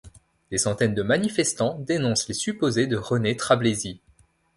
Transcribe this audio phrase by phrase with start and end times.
[0.49, 4.01] Des centaines de manifestants dénoncent les supposées de René Trablesi.